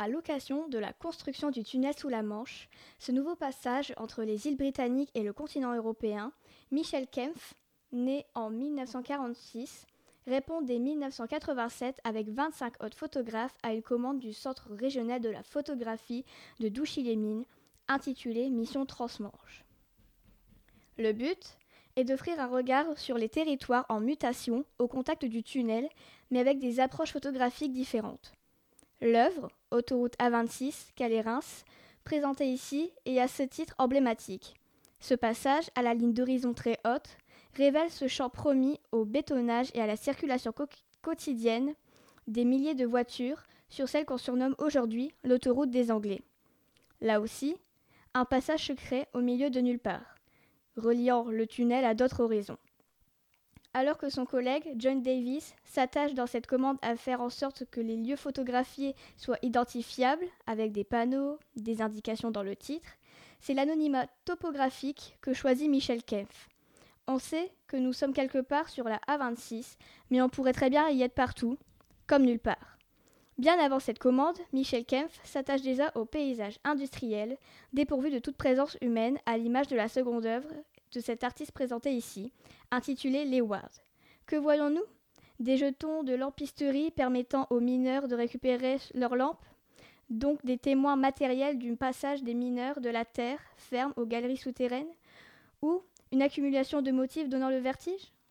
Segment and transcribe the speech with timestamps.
[0.00, 4.46] à l'occasion de la construction du tunnel sous la Manche, ce nouveau passage entre les
[4.46, 6.32] îles britanniques et le continent européen,
[6.70, 7.52] Michel Kempf,
[7.92, 9.86] né en 1946,
[10.26, 15.42] répond dès 1987 avec 25 autres photographes à une commande du Centre régional de la
[15.42, 16.24] photographie
[16.60, 17.44] de Douchy-les-Mines,
[17.86, 19.66] intitulée Mission Transmanche.
[20.96, 21.58] Le but
[21.96, 25.90] est d'offrir un regard sur les territoires en mutation au contact du tunnel,
[26.30, 28.32] mais avec des approches photographiques différentes.
[29.02, 31.64] L'œuvre, Autoroute A26, Calais-Reims,
[32.04, 34.54] présentée ici, est à ce titre emblématique.
[35.00, 37.16] Ce passage, à la ligne d'horizon très haute,
[37.54, 40.52] révèle ce champ promis au bétonnage et à la circulation
[41.00, 41.72] quotidienne
[42.26, 46.20] des milliers de voitures sur celle qu'on surnomme aujourd'hui l'autoroute des Anglais.
[47.00, 47.56] Là aussi,
[48.12, 50.16] un passage secret au milieu de nulle part,
[50.76, 52.58] reliant le tunnel à d'autres horizons.
[53.72, 57.80] Alors que son collègue, John Davis, s'attache dans cette commande à faire en sorte que
[57.80, 62.88] les lieux photographiés soient identifiables avec des panneaux, des indications dans le titre,
[63.38, 66.48] c'est l'anonymat topographique que choisit Michel Kempf.
[67.06, 69.76] On sait que nous sommes quelque part sur la A26,
[70.10, 71.56] mais on pourrait très bien y être partout,
[72.08, 72.79] comme nulle part.
[73.40, 77.38] Bien avant cette commande, Michel Kempf s'attache déjà au paysage industriel,
[77.72, 80.50] dépourvu de toute présence humaine, à l'image de la seconde œuvre
[80.92, 82.34] de cet artiste présenté ici,
[82.70, 83.80] intitulée Les Wards.
[84.26, 84.84] Que voyons-nous?
[85.38, 89.46] Des jetons de lampisterie permettant aux mineurs de récupérer leurs lampes?
[90.10, 94.92] Donc des témoins matériels du passage des mineurs de la terre ferme aux galeries souterraines?
[95.62, 95.80] Ou
[96.12, 98.12] une accumulation de motifs donnant le vertige?